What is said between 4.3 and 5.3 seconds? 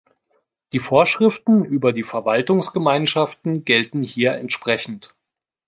entsprechend.